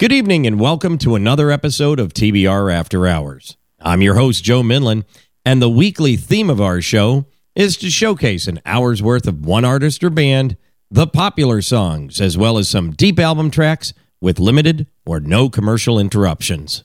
Good 0.00 0.12
evening 0.12 0.46
and 0.46 0.60
welcome 0.60 0.96
to 0.98 1.16
another 1.16 1.50
episode 1.50 1.98
of 1.98 2.14
TBR 2.14 2.72
After 2.72 3.08
Hours. 3.08 3.56
I'm 3.80 4.00
your 4.00 4.14
host, 4.14 4.44
Joe 4.44 4.62
Minlin, 4.62 5.04
and 5.44 5.60
the 5.60 5.68
weekly 5.68 6.14
theme 6.14 6.48
of 6.48 6.60
our 6.60 6.80
show 6.80 7.26
is 7.56 7.76
to 7.78 7.90
showcase 7.90 8.46
an 8.46 8.60
hour's 8.64 9.02
worth 9.02 9.26
of 9.26 9.44
one 9.44 9.64
artist 9.64 10.04
or 10.04 10.10
band, 10.10 10.56
the 10.88 11.08
popular 11.08 11.60
songs, 11.60 12.20
as 12.20 12.38
well 12.38 12.58
as 12.58 12.68
some 12.68 12.92
deep 12.92 13.18
album 13.18 13.50
tracks 13.50 13.92
with 14.20 14.38
limited 14.38 14.86
or 15.04 15.18
no 15.18 15.48
commercial 15.50 15.98
interruptions. 15.98 16.84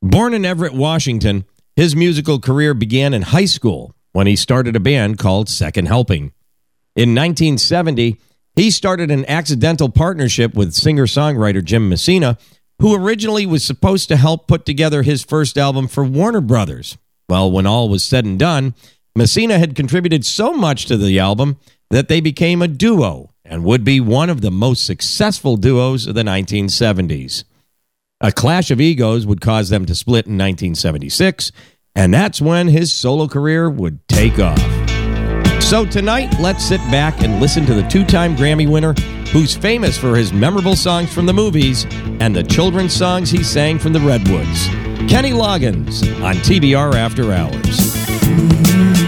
Born 0.00 0.32
in 0.32 0.44
Everett, 0.44 0.74
Washington, 0.74 1.44
his 1.74 1.96
musical 1.96 2.38
career 2.38 2.72
began 2.72 3.14
in 3.14 3.22
high 3.22 3.46
school 3.46 3.96
when 4.12 4.28
he 4.28 4.36
started 4.36 4.76
a 4.76 4.80
band 4.80 5.18
called 5.18 5.48
Second 5.48 5.86
Helping. 5.86 6.32
In 6.94 7.16
1970, 7.16 8.16
he 8.54 8.70
started 8.70 9.10
an 9.10 9.24
accidental 9.26 9.88
partnership 9.88 10.54
with 10.54 10.74
singer 10.74 11.06
songwriter 11.06 11.64
Jim 11.64 11.88
Messina, 11.88 12.38
who 12.80 12.94
originally 12.94 13.46
was 13.46 13.64
supposed 13.64 14.08
to 14.08 14.16
help 14.16 14.46
put 14.46 14.66
together 14.66 15.02
his 15.02 15.24
first 15.24 15.56
album 15.56 15.88
for 15.88 16.04
Warner 16.04 16.40
Brothers. 16.40 16.98
Well, 17.28 17.50
when 17.50 17.66
all 17.66 17.88
was 17.88 18.04
said 18.04 18.24
and 18.24 18.38
done, 18.38 18.74
Messina 19.14 19.58
had 19.58 19.76
contributed 19.76 20.24
so 20.24 20.52
much 20.52 20.86
to 20.86 20.96
the 20.96 21.18
album 21.18 21.58
that 21.90 22.08
they 22.08 22.20
became 22.20 22.62
a 22.62 22.68
duo 22.68 23.30
and 23.44 23.64
would 23.64 23.84
be 23.84 24.00
one 24.00 24.30
of 24.30 24.40
the 24.40 24.50
most 24.50 24.84
successful 24.84 25.56
duos 25.56 26.06
of 26.06 26.14
the 26.14 26.22
1970s. 26.22 27.44
A 28.20 28.32
clash 28.32 28.70
of 28.70 28.80
egos 28.80 29.26
would 29.26 29.40
cause 29.40 29.68
them 29.68 29.84
to 29.86 29.94
split 29.94 30.26
in 30.26 30.38
1976, 30.38 31.52
and 31.94 32.14
that's 32.14 32.40
when 32.40 32.68
his 32.68 32.92
solo 32.92 33.26
career 33.28 33.68
would 33.68 34.06
take 34.08 34.38
off. 34.38 35.01
So 35.62 35.86
tonight, 35.86 36.38
let's 36.38 36.62
sit 36.62 36.80
back 36.90 37.22
and 37.22 37.40
listen 37.40 37.64
to 37.64 37.72
the 37.72 37.82
two 37.88 38.04
time 38.04 38.36
Grammy 38.36 38.68
winner 38.68 38.92
who's 39.32 39.56
famous 39.56 39.96
for 39.96 40.14
his 40.14 40.30
memorable 40.30 40.76
songs 40.76 41.12
from 41.12 41.24
the 41.24 41.32
movies 41.32 41.86
and 42.20 42.36
the 42.36 42.42
children's 42.42 42.92
songs 42.94 43.30
he 43.30 43.42
sang 43.42 43.78
from 43.78 43.94
the 43.94 44.00
Redwoods. 44.00 44.68
Kenny 45.10 45.30
Loggins 45.30 46.02
on 46.22 46.34
TBR 46.36 46.94
After 46.94 47.32
Hours. 47.32 49.01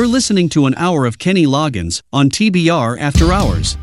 You're 0.00 0.08
listening 0.08 0.48
to 0.56 0.64
an 0.64 0.74
hour 0.76 1.04
of 1.04 1.18
Kenny 1.18 1.44
Loggins 1.44 2.00
on 2.10 2.30
TBR 2.30 2.98
After 2.98 3.34
Hours. 3.34 3.76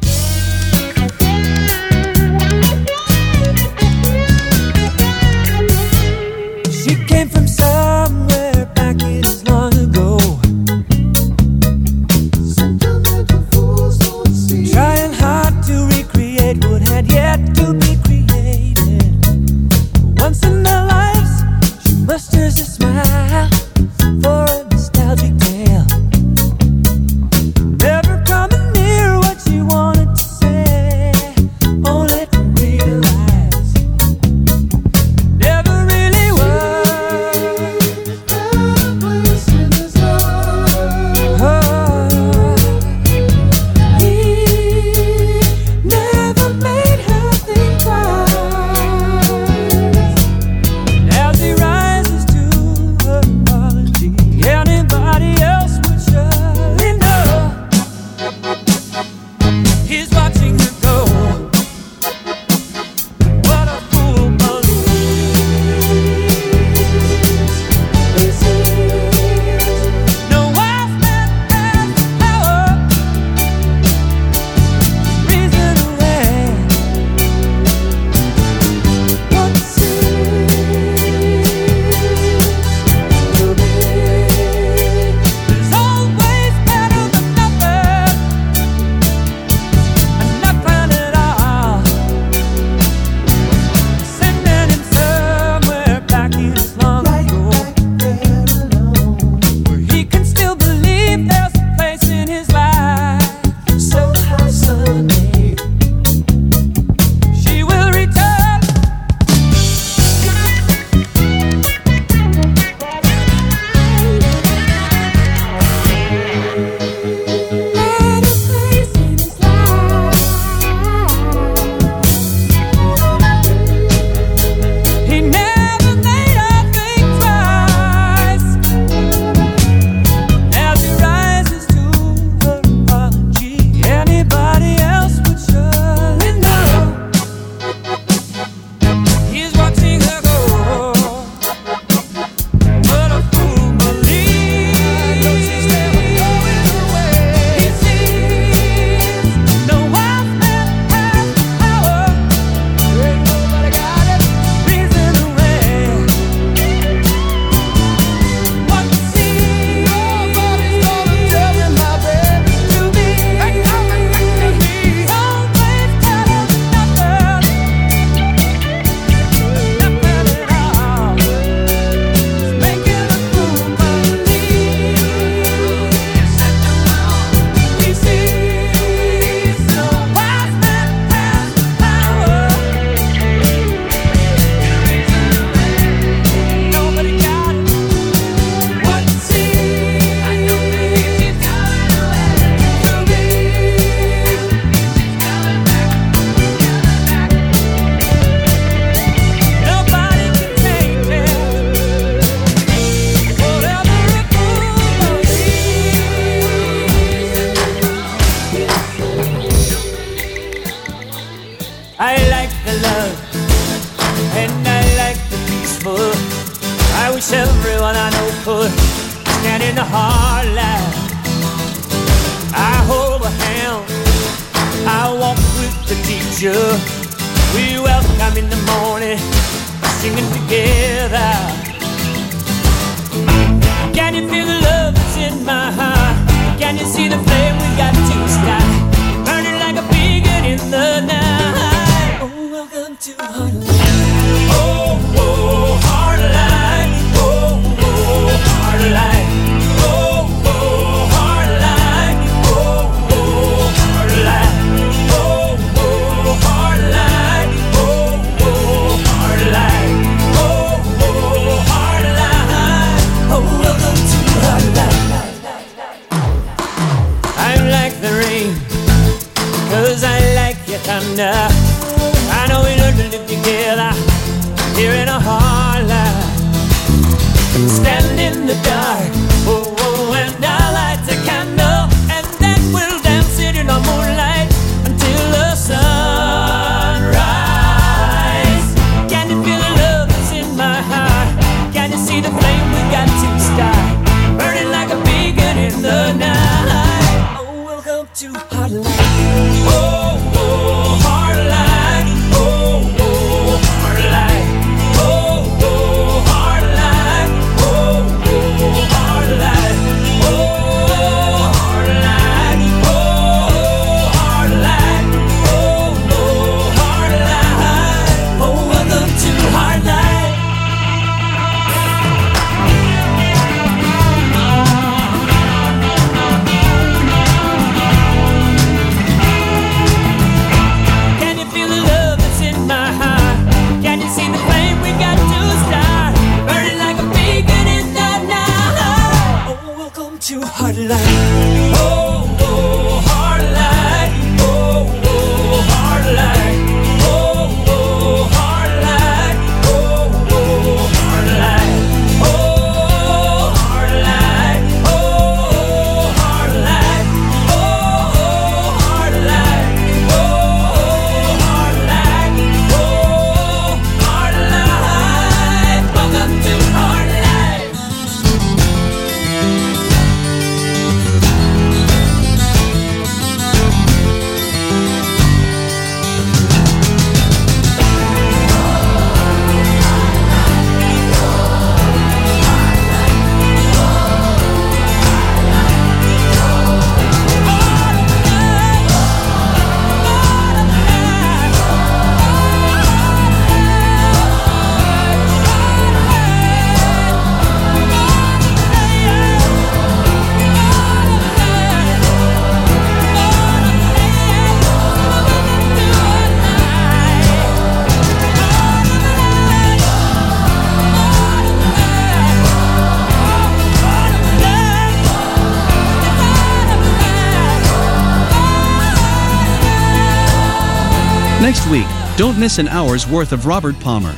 Next 421.40 421.68
week, 421.70 421.86
don't 422.18 422.40
miss 422.40 422.58
an 422.58 422.68
hour's 422.68 423.08
worth 423.08 423.32
of 423.32 423.46
Robert 423.46 423.80
Palmer. 423.80 424.16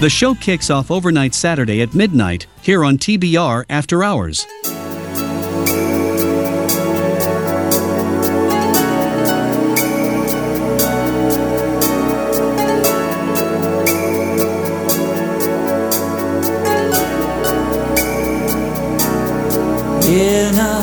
The 0.00 0.10
show 0.10 0.34
kicks 0.34 0.68
off 0.68 0.90
overnight 0.90 1.32
Saturday 1.32 1.80
at 1.80 1.94
midnight 1.94 2.46
here 2.60 2.84
on 2.84 2.98
TBR 2.98 3.64
After 3.70 4.02
Hours. 4.02 4.46
Enough. 20.02 20.79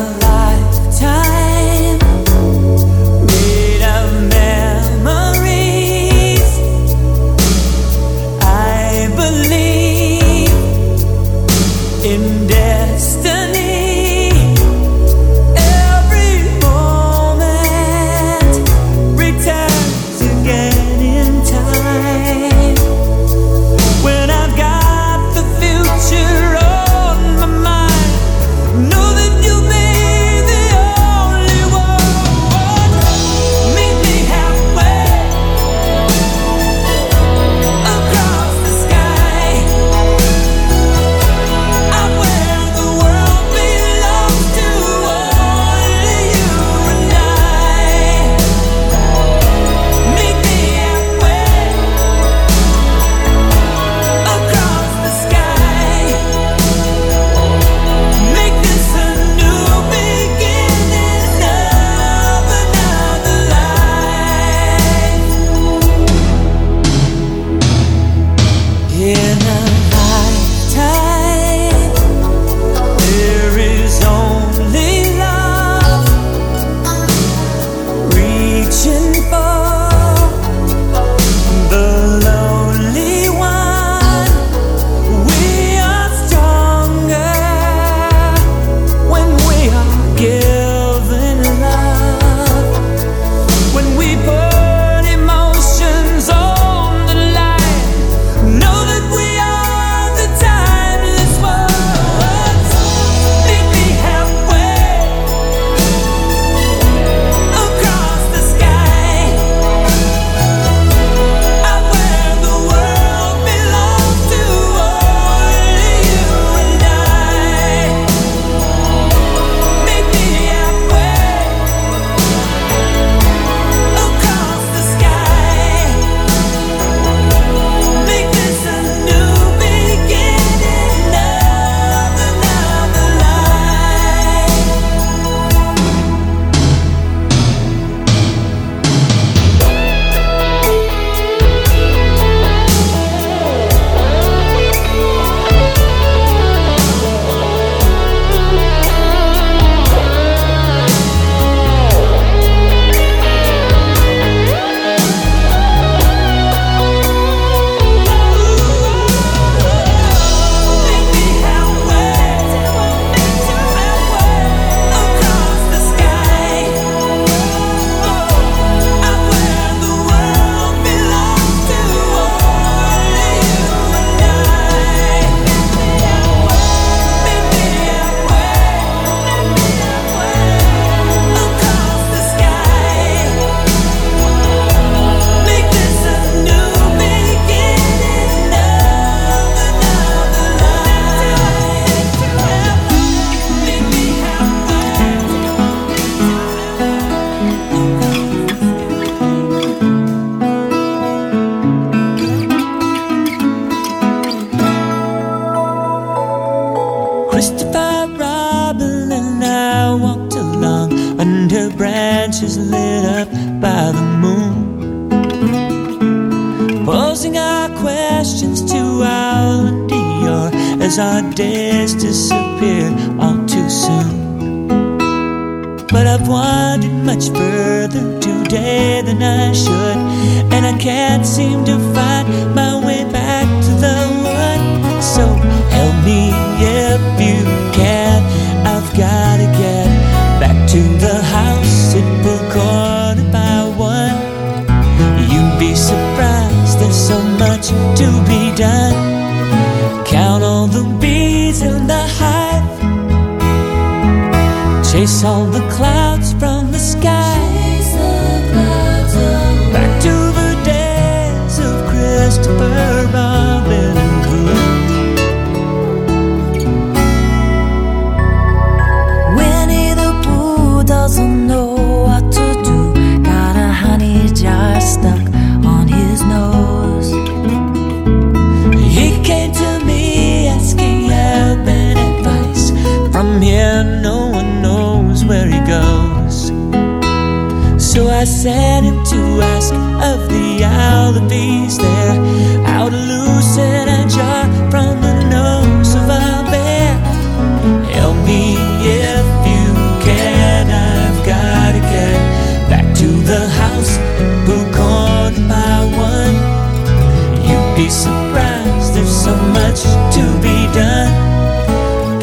Be 307.78 307.90
surprised, 307.92 308.96
there's 308.96 309.24
so 309.24 309.36
much 309.54 309.84
to 310.16 310.24
be 310.42 310.58
done. 310.74 311.12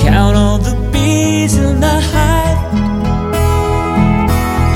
Count 0.01 0.37
all 0.37 0.59
the 0.59 0.75
bees 0.93 1.57
in 1.57 1.79
the 1.79 2.01
hive. 2.11 2.59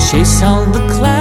Chase 0.09 0.41
all 0.41 0.65
the 0.65 0.87
clouds 0.87 1.18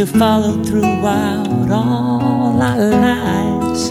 to 0.00 0.06
follow 0.06 0.64
throughout 0.64 1.70
all 1.70 2.62
our 2.62 2.78
lives. 2.78 3.90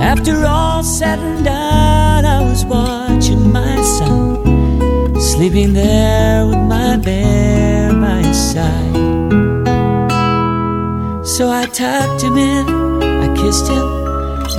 After 0.00 0.46
all 0.46 0.82
said 0.82 1.18
and 1.18 1.44
done, 1.44 2.24
I 2.24 2.40
was 2.40 2.64
watching 2.64 3.52
my 3.52 3.76
son 3.82 5.20
sleeping 5.20 5.74
there 5.74 6.46
with 6.46 6.64
my 6.66 6.96
bear 6.96 7.92
by 7.92 8.22
his 8.22 8.52
side. 8.52 8.94
So 11.26 11.50
I 11.50 11.66
tucked 11.66 12.22
him 12.22 12.38
in, 12.38 12.66
I 13.02 13.34
kissed 13.36 13.68
him, 13.68 13.86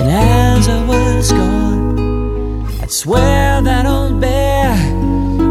and 0.02 0.10
as 0.12 0.68
I 0.70 0.86
was 0.86 1.32
gone, 1.32 2.68
I'd 2.84 2.92
swear 2.92 3.60
that 3.64 3.88
old 3.88 4.22
bear 4.22 4.76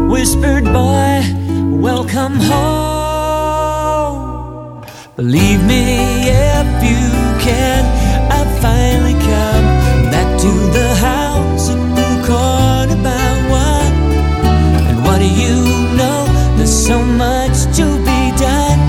whispered, 0.07 0.63
Boy, 0.63 1.23
welcome 1.81 2.35
home. 2.35 3.04
Believe 5.15 5.63
me 5.63 6.27
if 6.27 6.83
you 6.83 7.07
can, 7.39 7.85
I've 8.29 8.51
finally 8.59 9.13
come 9.13 9.65
back 10.11 10.27
to 10.41 10.51
the 10.77 10.93
house 10.95 11.69
at 11.69 11.79
Pooh 11.95 12.19
Corner 12.27 13.01
by 13.01 13.27
one. 13.49 13.93
And 14.89 15.05
what 15.05 15.19
do 15.19 15.25
you 15.25 15.55
know? 15.95 16.25
There's 16.57 16.85
so 16.85 17.01
much 17.01 17.63
to 17.77 17.85
be 18.03 18.31
done. 18.35 18.79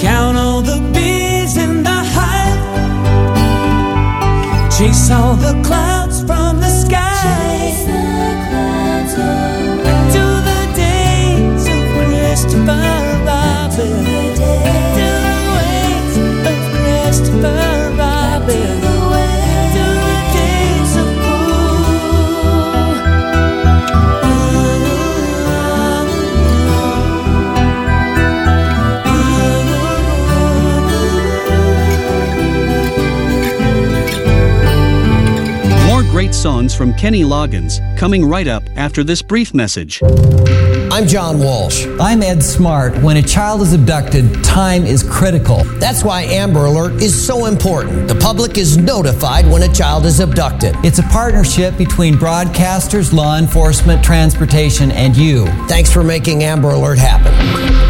Count 0.00 0.36
all 0.36 0.62
the 0.62 0.80
bees 0.92 1.56
in 1.56 1.84
the 1.84 1.98
hive. 2.16 2.58
Chase 4.76 5.12
all 5.12 5.36
the 5.36 5.62
clouds 5.62 5.89
songs 36.50 36.74
from 36.74 36.92
Kenny 36.94 37.22
Loggins 37.22 37.78
coming 37.96 38.24
right 38.24 38.48
up 38.48 38.64
after 38.74 39.04
this 39.04 39.22
brief 39.22 39.54
message. 39.54 40.02
I'm 40.90 41.06
John 41.06 41.38
Walsh. 41.38 41.86
I'm 42.00 42.24
Ed 42.24 42.42
Smart. 42.42 43.00
When 43.04 43.18
a 43.18 43.22
child 43.22 43.62
is 43.62 43.72
abducted, 43.72 44.42
time 44.42 44.84
is 44.84 45.04
critical. 45.04 45.62
That's 45.78 46.02
why 46.02 46.22
Amber 46.22 46.64
Alert 46.64 47.00
is 47.00 47.14
so 47.14 47.46
important. 47.46 48.08
The 48.08 48.16
public 48.16 48.58
is 48.58 48.76
notified 48.76 49.46
when 49.46 49.62
a 49.62 49.72
child 49.72 50.06
is 50.06 50.18
abducted. 50.18 50.74
It's 50.82 50.98
a 50.98 51.04
partnership 51.04 51.78
between 51.78 52.14
broadcasters, 52.14 53.12
law 53.12 53.38
enforcement, 53.38 54.02
transportation, 54.02 54.90
and 54.90 55.16
you. 55.16 55.46
Thanks 55.68 55.92
for 55.92 56.02
making 56.02 56.42
Amber 56.42 56.70
Alert 56.70 56.98
happen. 56.98 57.89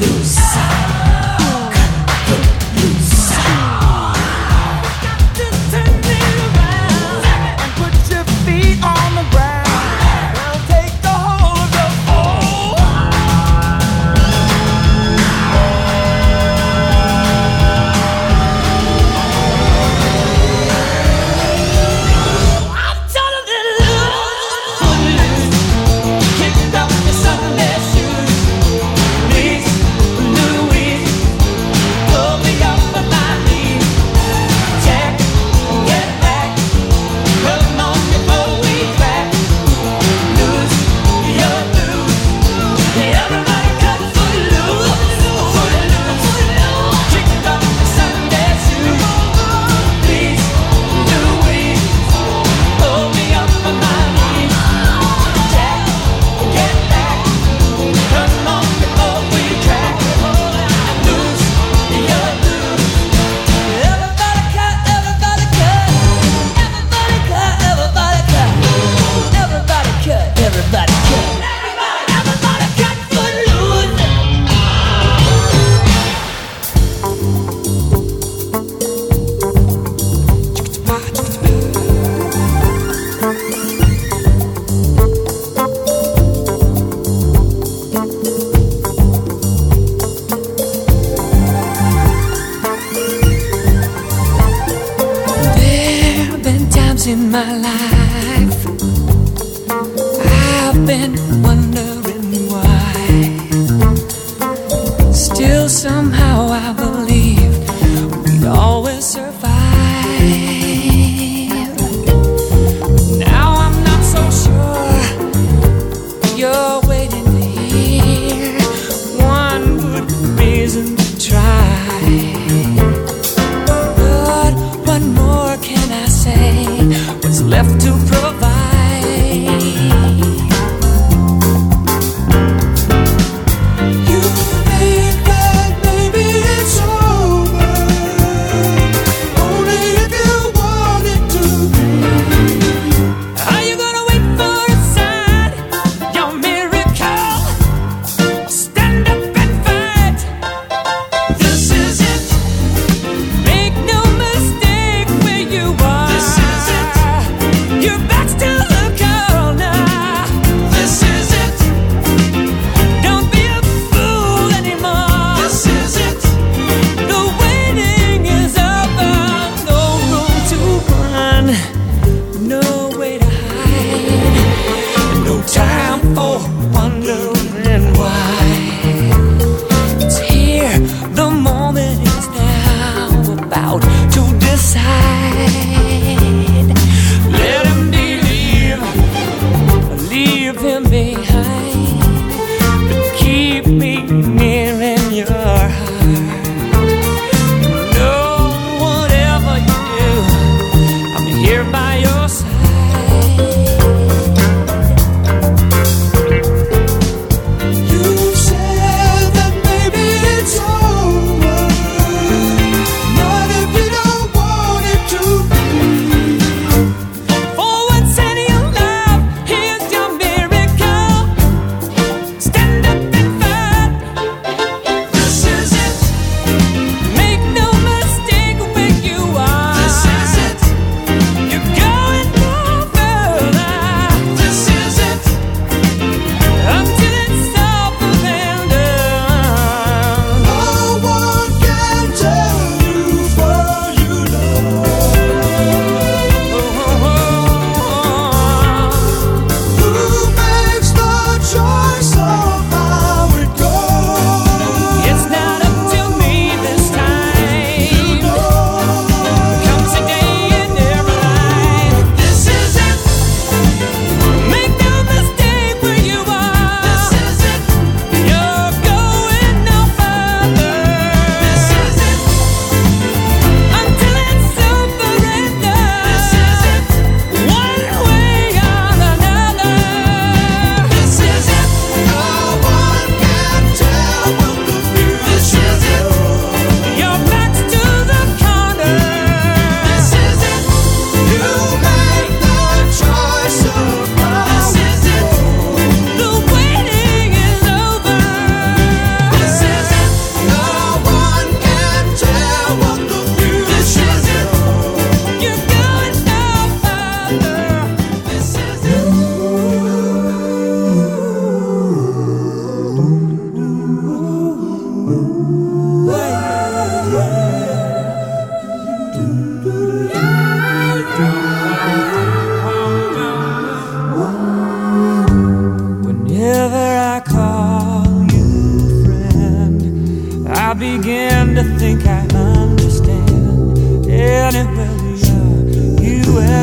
Lose. 0.00 0.83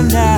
now. 0.09 0.30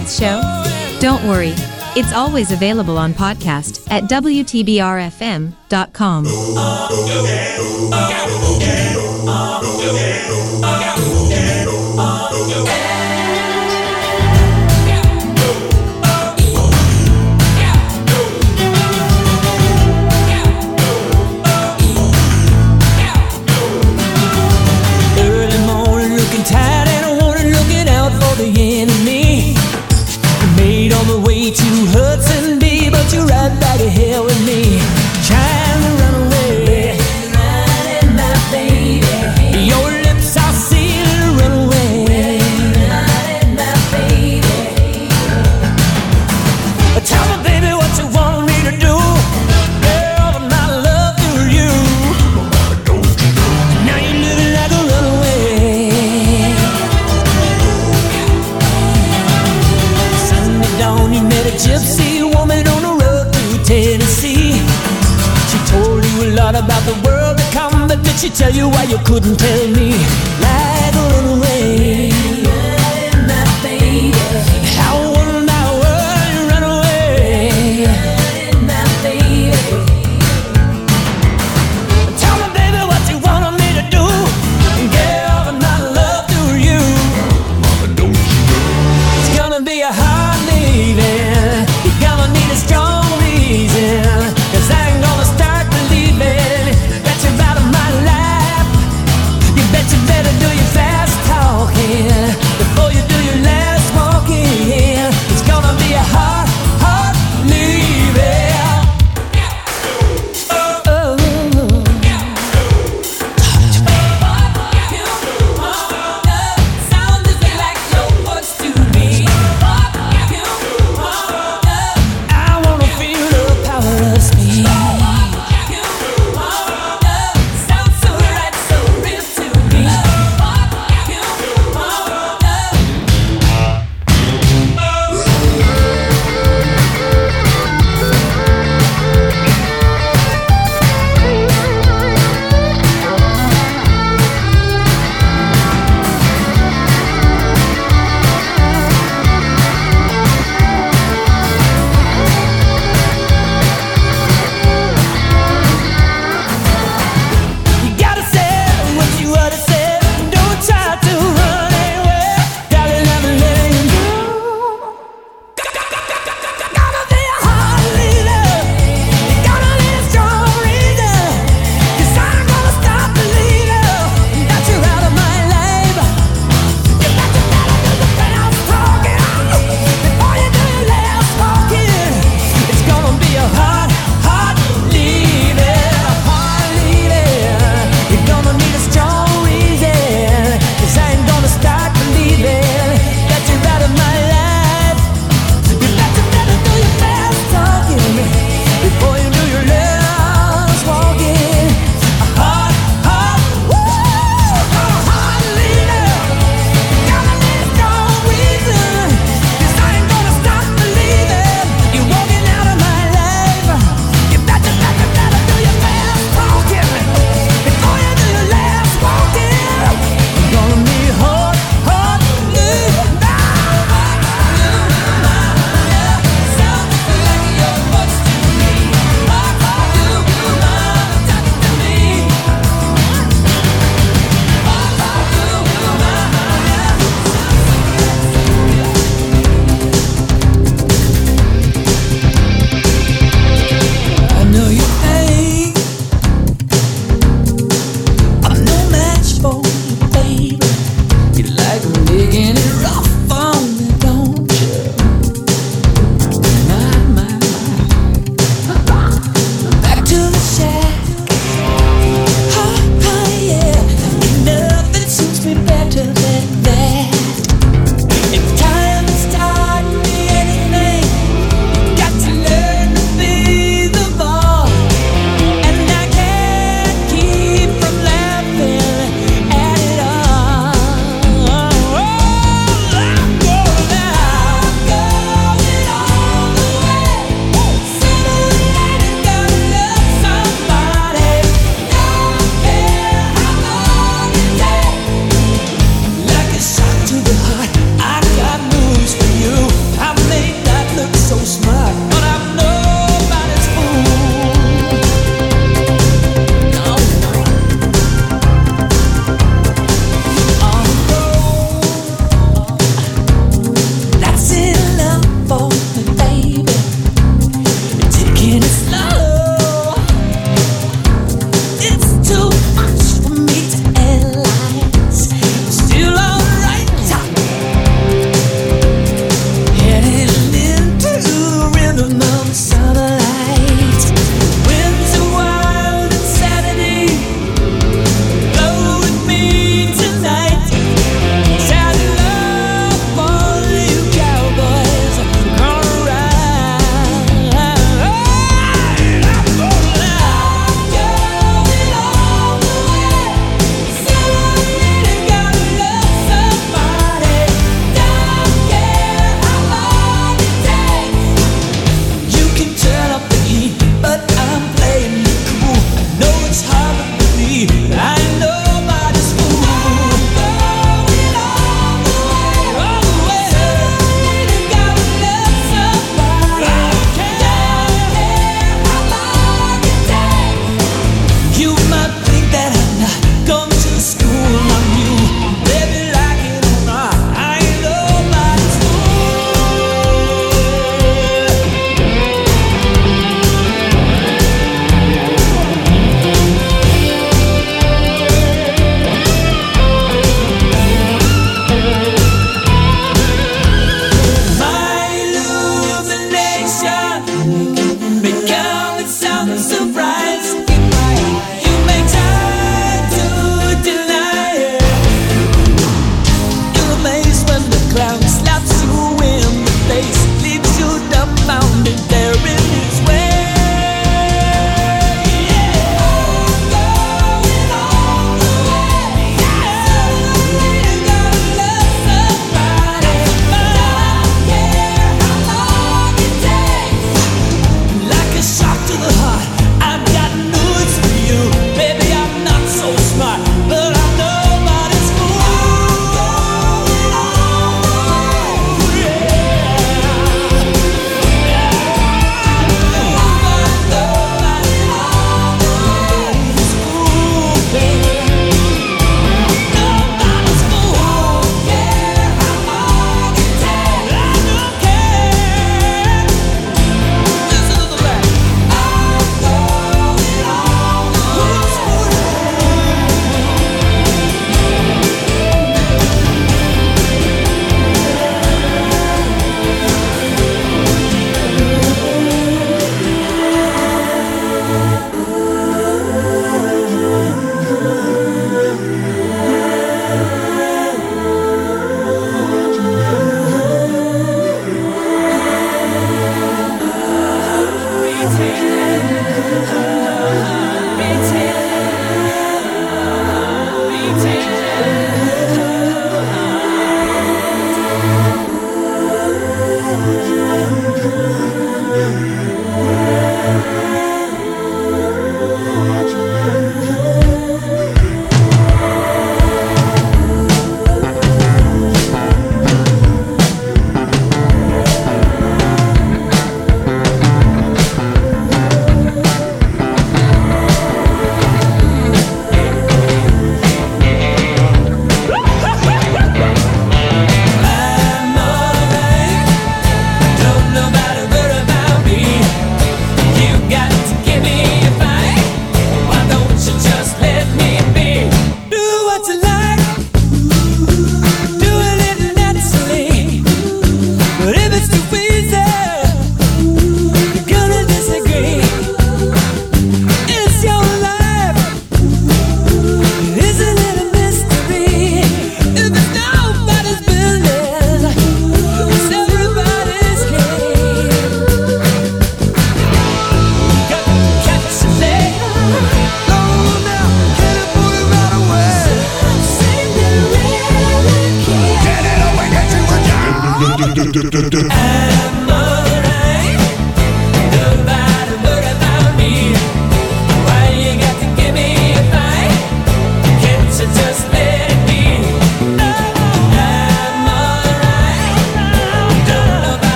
tonight's 0.00 0.18
show? 0.18 0.40
Don't 1.00 1.22
worry, 1.28 1.52
it's 1.96 2.12
always 2.12 2.52
available 2.52 2.96
on 2.98 3.14
podcast 3.14 3.90
at 3.90 4.04
WTBRFM.com. 4.04 6.24
Oh, 6.26 7.60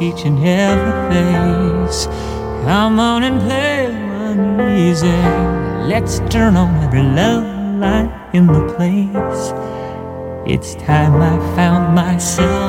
each 0.00 0.24
and 0.24 0.38
every 0.44 0.92
face. 1.12 2.06
Come 2.64 2.98
on 2.98 3.22
and 3.22 3.40
play 3.40 3.86
one 3.88 4.60
easy. 4.78 5.20
Let's 5.92 6.20
turn 6.30 6.56
on 6.56 6.74
every 6.84 7.02
love 7.02 7.44
light 7.78 8.10
in 8.32 8.46
the 8.46 8.64
place. 8.74 9.52
It's 10.46 10.74
time 10.74 11.14
I 11.20 11.38
found 11.56 11.94
myself. 11.94 12.59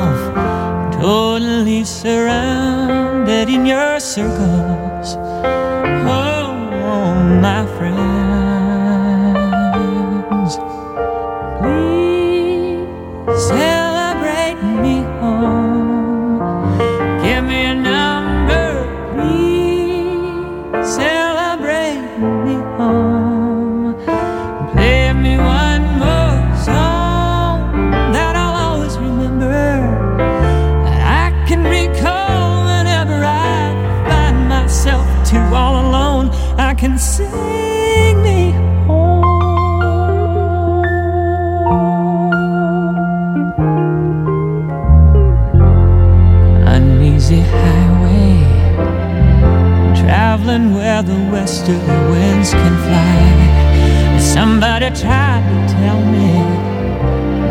still 51.62 51.78
the 51.78 52.10
winds 52.10 52.50
can 52.50 52.74
fly. 52.86 54.18
Somebody 54.18 54.86
tried 55.02 55.44
to 55.50 55.74
tell 55.74 56.00
me, 56.14 56.30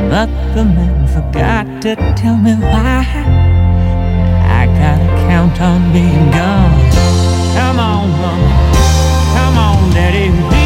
but 0.09 0.29
the 0.53 0.65
man 0.65 1.07
forgot 1.07 1.65
to 1.83 1.95
tell 2.21 2.35
me 2.35 2.53
why. 2.55 3.05
I 4.59 4.65
gotta 4.81 5.07
count 5.27 5.61
on 5.61 5.93
being 5.93 6.29
gone. 6.31 6.91
Come 7.55 7.79
on, 7.79 8.09
mama. 8.21 8.51
Come 9.33 9.57
on, 9.57 9.93
daddy. 9.93 10.60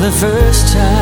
the 0.00 0.10
first 0.12 0.72
time. 0.72 0.99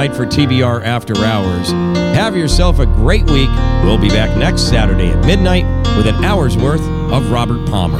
night 0.00 0.16
for 0.16 0.24
TBR 0.24 0.82
After 0.82 1.14
Hours. 1.18 1.72
Have 2.16 2.34
yourself 2.34 2.78
a 2.78 2.86
great 2.86 3.30
week. 3.30 3.50
We'll 3.84 3.98
be 3.98 4.08
back 4.08 4.34
next 4.34 4.62
Saturday 4.62 5.10
at 5.10 5.26
midnight 5.26 5.66
with 5.94 6.06
an 6.06 6.24
hour's 6.24 6.56
worth 6.56 6.80
of 7.12 7.30
Robert 7.30 7.68
Palmer. 7.68 7.98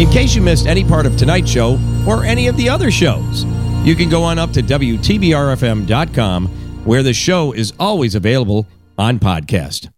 In 0.00 0.08
case 0.08 0.34
you 0.34 0.40
missed 0.40 0.66
any 0.66 0.82
part 0.82 1.04
of 1.04 1.14
tonight's 1.18 1.50
show 1.50 1.78
or 2.08 2.24
any 2.24 2.46
of 2.46 2.56
the 2.56 2.70
other 2.70 2.90
shows, 2.90 3.44
you 3.84 3.94
can 3.94 4.08
go 4.08 4.22
on 4.22 4.38
up 4.38 4.50
to 4.52 4.62
WTBRFM.com 4.62 6.46
where 6.86 7.02
the 7.02 7.12
show 7.12 7.52
is 7.52 7.74
always 7.78 8.14
available 8.14 8.66
on 8.96 9.18
podcast. 9.18 9.91